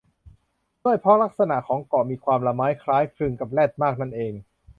[0.83, 4.33] ด้วยเพราะลักษณะของเกาะมีความละม้ายคล้ายคลึงกับแรดมากนั่นเอง